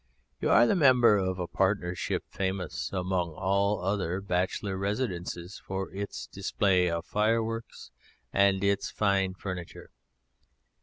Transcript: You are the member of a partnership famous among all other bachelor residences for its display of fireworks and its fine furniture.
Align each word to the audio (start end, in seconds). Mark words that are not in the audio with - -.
You 0.39 0.49
are 0.49 0.65
the 0.65 0.75
member 0.75 1.15
of 1.19 1.37
a 1.37 1.45
partnership 1.45 2.23
famous 2.27 2.89
among 2.91 3.33
all 3.35 3.81
other 3.83 4.19
bachelor 4.19 4.75
residences 4.75 5.61
for 5.67 5.93
its 5.93 6.25
display 6.25 6.89
of 6.89 7.05
fireworks 7.05 7.91
and 8.33 8.63
its 8.63 8.89
fine 8.89 9.35
furniture. 9.35 9.91